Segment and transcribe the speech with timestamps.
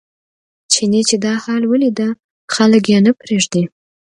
[0.71, 2.09] چیني چې دا حال ولیده
[2.53, 3.63] خلک یې نه پرېږدي.